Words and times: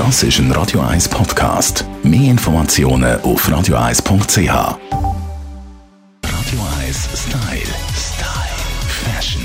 Das 0.00 0.22
ist 0.22 0.38
ein 0.38 0.50
Radio 0.52 0.80
1 0.80 1.10
Podcast. 1.10 1.84
Mehr 2.02 2.30
Informationen 2.30 3.20
auf 3.20 3.46
radio1.ch. 3.46 4.38
Radio 4.38 4.78
1 6.80 7.08
Style. 7.14 7.74
Style. 7.94 8.60
Fashion. 8.88 9.42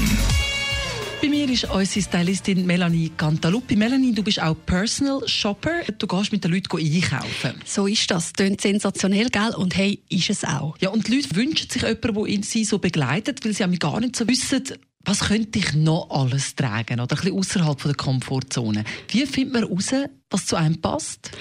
Bei 1.21 1.27
mir 1.27 1.49
ist 1.49 1.65
unsere 1.65 2.05
Stylistin 2.05 2.65
Melanie 2.65 3.11
Cantaluppi. 3.17 3.75
Melanie, 3.75 4.13
du 4.13 4.23
bist 4.23 4.41
auch 4.41 4.55
Personal 4.65 5.27
Shopper. 5.27 5.81
Du 5.97 6.07
gehst 6.07 6.31
mit 6.31 6.45
den 6.45 6.53
Leuten 6.53 6.77
einkaufen. 6.77 7.61
So 7.65 7.85
ist 7.85 8.09
das. 8.09 8.31
Tönt 8.31 8.61
sensationell, 8.61 9.27
gell? 9.27 9.53
Und 9.57 9.75
hey, 9.75 10.01
ist 10.07 10.29
es 10.29 10.45
auch. 10.45 10.77
Ja, 10.79 10.87
und 10.87 11.09
die 11.09 11.17
Leute 11.17 11.35
wünschen 11.35 11.69
sich 11.69 11.81
jemanden, 11.81 12.25
der 12.27 12.43
sie 12.43 12.63
so 12.63 12.79
begleitet, 12.79 13.43
weil 13.43 13.51
sie 13.51 13.77
gar 13.77 13.99
nicht 13.99 14.15
so 14.15 14.25
wissen, 14.25 14.63
was 15.05 15.19
könnte 15.19 15.59
ich 15.59 15.73
noch 15.73 16.09
alles 16.09 16.55
tragen 16.55 16.99
oder 16.99 17.15
ein 17.15 17.21
bisschen 17.21 17.37
außerhalb 17.37 17.83
der 17.83 17.93
Komfortzone. 17.93 18.83
Wie 19.09 19.25
findet 19.25 19.53
man 19.53 19.63
heraus, 19.63 19.91
was 20.31 20.47
zu 20.47 20.55
einem 20.55 20.81
passt? 20.81 21.31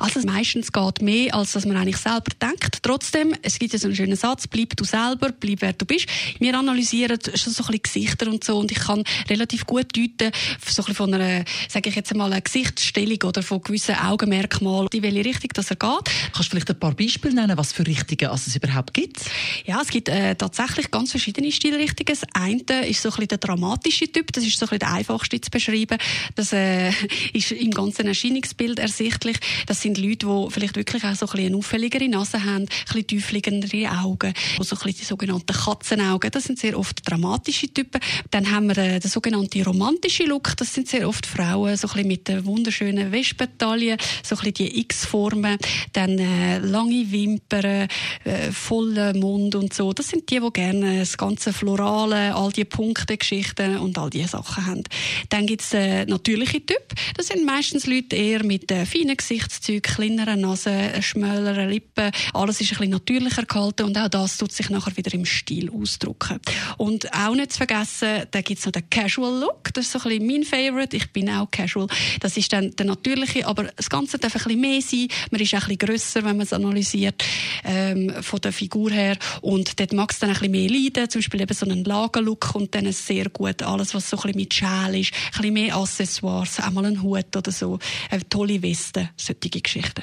Also 0.00 0.20
meistens 0.20 0.72
geht 0.72 1.00
mehr, 1.00 1.34
als 1.34 1.52
dass 1.52 1.64
man 1.64 1.76
eigentlich 1.76 1.96
selber 1.96 2.32
denkt. 2.40 2.82
Trotzdem, 2.82 3.34
es 3.42 3.58
gibt 3.58 3.72
ja 3.72 3.78
so 3.78 3.86
einen 3.86 3.96
schönen 3.96 4.16
Satz, 4.16 4.48
bleib 4.48 4.76
du 4.76 4.84
selber, 4.84 5.30
bleib 5.30 5.62
wer 5.62 5.72
du 5.72 5.86
bist. 5.86 6.06
Wir 6.40 6.58
analysieren 6.58 7.18
schon 7.34 7.52
so 7.52 7.62
ein 7.62 7.78
bisschen 7.78 7.82
Gesichter 7.82 8.26
und 8.28 8.42
so 8.42 8.58
und 8.58 8.72
ich 8.72 8.78
kann 8.78 9.04
relativ 9.30 9.64
gut 9.64 9.96
deuten, 9.96 10.32
so 10.66 10.82
ein 10.82 10.86
bisschen 10.86 10.94
von 10.94 11.14
einer, 11.14 11.44
sage 11.68 11.88
ich 11.88 11.94
jetzt 11.94 12.10
einmal, 12.10 12.32
einer 12.32 12.40
Gesichtsstellung 12.40 13.22
oder 13.24 13.42
von 13.42 13.62
gewissen 13.62 13.94
Augenmerkmalen, 13.94 14.88
in 14.92 15.02
welche 15.02 15.24
Richtung 15.24 15.50
das 15.54 15.70
er 15.70 15.76
geht. 15.76 16.10
Kannst 16.32 16.48
du 16.48 16.50
vielleicht 16.50 16.70
ein 16.70 16.80
paar 16.80 16.94
Beispiele 16.94 17.34
nennen, 17.34 17.56
was 17.56 17.72
für 17.72 17.86
Richtungen 17.86 18.30
also 18.30 18.44
es 18.48 18.56
überhaupt 18.56 18.92
gibt? 18.92 19.20
Ja, 19.64 19.80
es 19.80 19.88
gibt 19.88 20.08
äh, 20.08 20.34
tatsächlich 20.34 20.90
ganz 20.90 21.12
verschiedene 21.12 21.52
Stilrichtungen. 21.52 22.18
Das 22.18 22.24
eine 22.34 22.88
ist 22.88 23.02
so 23.02 23.08
ein 23.08 23.12
bisschen 23.12 23.28
der 23.28 23.38
dramatische 23.38 24.10
Typ, 24.10 24.32
das 24.32 24.44
ist 24.44 24.58
so 24.58 24.66
ein 24.66 24.70
bisschen 24.70 24.78
der 24.80 24.92
einfachste 24.92 25.40
zu 25.40 25.50
beschreiben. 25.50 25.98
Das 26.34 26.52
äh, 26.52 26.90
ist 27.32 27.52
im 27.52 27.70
ganzen 27.70 28.12
Erscheinungsbild 28.32 28.78
ersichtlich. 28.78 29.36
Das 29.66 29.80
sind 29.80 29.98
Leute, 29.98 30.26
die 30.26 30.46
vielleicht 30.50 30.76
wirklich 30.76 31.04
auch 31.04 31.14
so 31.14 31.26
ein 31.26 31.32
bisschen 31.32 31.46
eine 31.46 31.56
auffälligere 31.56 32.08
Nase 32.08 32.42
haben, 32.44 32.62
ein 32.62 32.68
bisschen 32.86 33.06
tiefliegendere 33.06 33.90
Augen, 33.90 34.32
so 34.60 34.76
ein 34.76 34.82
bisschen 34.82 34.98
die 35.00 35.04
sogenannten 35.04 35.54
Katzenaugen. 35.54 36.30
Das 36.30 36.44
sind 36.44 36.58
sehr 36.58 36.78
oft 36.78 37.08
dramatische 37.08 37.72
Typen. 37.72 38.00
Dann 38.30 38.50
haben 38.50 38.68
wir 38.68 38.78
äh, 38.78 39.00
den 39.00 39.10
sogenannten 39.10 39.62
romantischen 39.62 40.26
Look. 40.26 40.56
Das 40.56 40.72
sind 40.72 40.88
sehr 40.88 41.08
oft 41.08 41.26
Frauen, 41.26 41.76
so 41.76 41.88
ein 41.88 41.92
bisschen 41.92 42.08
mit 42.08 42.28
den 42.28 42.44
wunderschönen 42.44 43.12
Wespentaillen, 43.12 43.98
so 44.22 44.36
ein 44.36 44.38
bisschen 44.38 44.54
die 44.54 44.80
X-Formen. 44.80 45.58
Dann 45.92 46.18
äh, 46.18 46.58
lange 46.58 47.10
Wimpern, 47.10 47.88
äh, 48.24 48.52
voller 48.52 49.14
Mund 49.14 49.54
und 49.54 49.74
so. 49.74 49.92
Das 49.92 50.08
sind 50.08 50.30
die, 50.30 50.40
die 50.40 50.52
gerne 50.52 51.00
das 51.00 51.18
ganze 51.18 51.52
Florale, 51.52 52.34
all 52.34 52.52
die 52.52 52.64
Punkte, 52.64 53.16
Geschichten 53.16 53.76
und 53.78 53.98
all 53.98 54.10
diese 54.10 54.28
Sachen 54.28 54.66
haben. 54.66 54.84
Dann 55.28 55.46
gibt 55.46 55.62
es 55.62 55.74
äh, 55.74 56.06
natürliche 56.06 56.64
Typ. 56.64 56.92
Das 57.16 57.26
sind 57.28 57.44
meistens 57.44 57.86
Leute 57.86 58.21
eher 58.22 58.44
mit 58.44 58.70
äh, 58.70 58.86
feinen 58.86 59.16
Gesichtszügen, 59.16 59.82
kleineren 59.82 60.40
Nase, 60.40 61.02
schmäleren 61.02 61.68
Lippen. 61.68 62.10
Alles 62.32 62.60
ist 62.60 62.72
ein 62.72 62.78
bisschen 62.78 62.90
natürlicher 62.90 63.44
gehalten 63.44 63.84
und 63.84 63.98
auch 63.98 64.08
das 64.08 64.38
tut 64.38 64.52
sich 64.52 64.70
nachher 64.70 64.96
wieder 64.96 65.12
im 65.14 65.24
Stil 65.24 65.70
ausdrücken. 65.70 66.40
Und 66.78 67.12
auch 67.12 67.34
nicht 67.34 67.52
zu 67.52 67.58
vergessen, 67.58 68.26
da 68.30 68.40
gibt 68.40 68.60
es 68.60 68.66
noch 68.66 68.72
den 68.72 68.88
Casual 68.88 69.40
Look. 69.40 69.74
Das 69.74 69.86
ist 69.86 69.92
so 69.92 69.98
ein 70.00 70.18
bisschen 70.18 70.26
mein 70.26 70.44
Favorite. 70.44 70.96
Ich 70.96 71.12
bin 71.12 71.28
auch 71.30 71.50
Casual. 71.50 71.88
Das 72.20 72.36
ist 72.36 72.52
dann 72.52 72.74
der 72.76 72.86
natürliche, 72.86 73.46
aber 73.46 73.64
das 73.76 73.90
Ganze 73.90 74.18
darf 74.18 74.34
ein 74.34 74.42
bisschen 74.44 74.60
mehr 74.60 74.80
sein. 74.80 75.08
Man 75.30 75.40
ist 75.40 75.54
auch 75.54 75.68
ein 75.68 75.76
bisschen 75.76 75.78
grösser, 75.78 76.24
wenn 76.24 76.36
man 76.36 76.46
es 76.46 76.52
analysiert, 76.52 77.24
ähm, 77.64 78.12
von 78.22 78.40
der 78.40 78.52
Figur 78.52 78.90
her. 78.90 79.16
Und 79.40 79.78
dort 79.80 79.92
mag 79.92 80.12
es 80.12 80.18
dann 80.18 80.30
ein 80.30 80.34
bisschen 80.34 80.52
mehr 80.52 80.70
leiden. 80.70 81.10
Zum 81.10 81.20
Beispiel 81.20 81.40
eben 81.40 81.54
so 81.54 81.66
einen 81.66 81.84
Lagerlook 81.84 82.54
und 82.54 82.74
dann 82.74 82.90
sehr 82.92 83.28
gut. 83.28 83.62
Alles, 83.62 83.94
was 83.94 84.08
so 84.08 84.16
ein 84.16 84.22
bisschen 84.22 84.40
mit 84.40 84.54
Schäl 84.54 85.00
ist, 85.00 85.12
ein 85.12 85.30
bisschen 85.32 85.54
mehr 85.54 85.76
Accessoires, 85.76 86.60
auch 86.60 86.70
mal 86.70 86.84
ein 86.84 87.02
Hut 87.02 87.36
oder 87.36 87.50
so, 87.50 87.78
eine 88.12 88.28
tolle 88.28 88.62
Weste, 88.62 89.10
solche 89.16 89.60
Geschichten. 89.60 90.02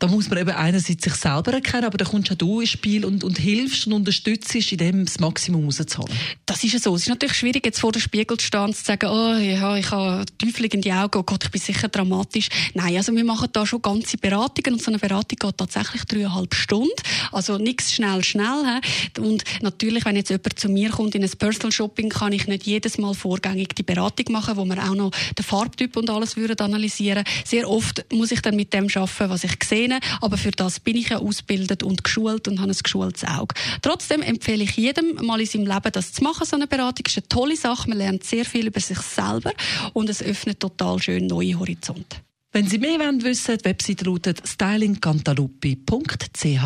Da 0.00 0.08
muss 0.08 0.28
man 0.28 0.38
eben 0.38 0.50
einerseits 0.50 1.04
sich 1.04 1.14
selber 1.14 1.52
erkennen, 1.52 1.84
aber 1.84 1.98
da 1.98 2.04
kommst 2.04 2.32
auch 2.32 2.36
du 2.36 2.60
ins 2.60 2.70
Spiel 2.70 3.04
und, 3.04 3.22
und 3.22 3.38
hilfst 3.38 3.86
und 3.86 3.92
unterstützt, 3.92 4.54
in 4.54 4.78
dem 4.78 5.04
das 5.04 5.20
Maximum 5.20 5.64
rauszuholen. 5.66 6.16
Das 6.54 6.62
ist 6.62 6.84
so. 6.84 6.94
Es 6.94 7.02
ist 7.02 7.08
natürlich 7.08 7.34
schwierig, 7.34 7.66
jetzt 7.66 7.80
vor 7.80 7.90
dem 7.90 8.00
Spiegel 8.00 8.36
zu 8.36 8.46
stehen 8.46 8.60
und 8.60 8.76
zu 8.76 8.84
sagen, 8.84 9.10
oh, 9.10 9.36
ja, 9.36 9.76
ich 9.76 9.90
habe 9.90 10.24
Teufel 10.38 10.66
in 10.66 10.82
die 10.82 10.92
Augen, 10.92 11.18
oh 11.18 11.24
Gott, 11.24 11.42
ich 11.42 11.50
bin 11.50 11.60
sicher 11.60 11.88
dramatisch. 11.88 12.48
Nein, 12.74 12.96
also 12.96 13.12
wir 13.12 13.24
machen 13.24 13.48
da 13.52 13.66
schon 13.66 13.82
ganze 13.82 14.18
Beratungen 14.18 14.74
und 14.74 14.80
so 14.80 14.92
eine 14.92 15.00
Beratung 15.00 15.36
geht 15.36 15.58
tatsächlich 15.58 16.04
dreieinhalb 16.04 16.54
Stunden. 16.54 16.92
Also 17.32 17.58
nichts 17.58 17.92
schnell, 17.92 18.22
schnell. 18.22 18.80
He. 19.16 19.20
Und 19.20 19.42
natürlich, 19.62 20.04
wenn 20.04 20.14
jetzt 20.14 20.30
jemand 20.30 20.56
zu 20.56 20.68
mir 20.68 20.90
kommt 20.90 21.16
in 21.16 21.24
ein 21.24 21.30
Personal 21.30 21.72
Shopping, 21.72 22.08
kann 22.08 22.32
ich 22.32 22.46
nicht 22.46 22.66
jedes 22.66 22.98
Mal 22.98 23.14
vorgängig 23.14 23.74
die 23.74 23.82
Beratung 23.82 24.26
machen, 24.30 24.56
wo 24.56 24.64
wir 24.64 24.78
auch 24.78 24.94
noch 24.94 25.10
den 25.36 25.44
Farbtyp 25.44 25.96
und 25.96 26.08
alles 26.08 26.36
würden 26.36 26.60
analysieren. 26.60 27.24
Sehr 27.44 27.68
oft 27.68 28.04
muss 28.12 28.30
ich 28.30 28.42
dann 28.42 28.54
mit 28.54 28.72
dem 28.72 28.86
arbeiten, 28.94 29.28
was 29.28 29.42
ich 29.42 29.56
sehe, 29.64 29.98
aber 30.20 30.36
für 30.36 30.52
das 30.52 30.78
bin 30.78 30.98
ich 30.98 31.08
ja 31.08 31.18
ausgebildet 31.18 31.82
und 31.82 32.04
geschult 32.04 32.46
und 32.46 32.60
habe 32.60 32.70
ein 32.70 32.78
geschultes 32.80 33.24
Auge. 33.24 33.56
Trotzdem 33.82 34.22
empfehle 34.22 34.62
ich 34.62 34.76
jedem, 34.76 35.16
mal 35.26 35.40
in 35.40 35.46
seinem 35.46 35.66
Leben 35.66 35.90
das 35.90 36.12
zu 36.12 36.22
machen, 36.22 36.43
so 36.44 36.56
eine 36.56 36.66
Beratung. 36.66 37.06
ist 37.06 37.16
eine 37.16 37.28
tolle 37.28 37.56
Sache, 37.56 37.88
man 37.88 37.96
lernt 37.98 38.24
sehr 38.24 38.44
viel 38.44 38.66
über 38.66 38.80
sich 38.80 38.98
selber 38.98 39.52
und 39.92 40.08
es 40.08 40.20
öffnet 40.22 40.58
total 40.60 41.00
schön 41.00 41.26
neue 41.26 41.58
Horizonte. 41.58 42.18
Wenn 42.52 42.68
Sie 42.68 42.78
mehr 42.78 43.00
wollen 43.00 43.22
wissen, 43.22 43.58
die 43.58 43.64
Website 43.64 44.02
lautet 44.02 44.46
stylingcantaluppi.ch. 44.46 46.62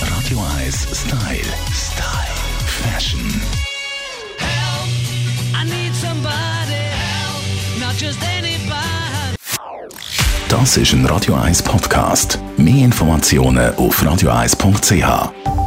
Radio 0.00 0.40
1 0.56 0.86
Style. 0.92 1.42
Style. 1.72 2.38
Fashion. 2.66 3.20
Das 10.48 10.78
ist 10.78 10.94
ein 10.94 11.04
Radio 11.04 11.34
1 11.34 11.62
Podcast. 11.62 12.38
Mehr 12.56 12.86
Informationen 12.86 13.74
auf 13.74 14.02
radio1.ch. 14.02 15.57